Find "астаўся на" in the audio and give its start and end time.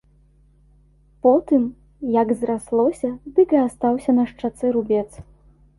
3.67-4.31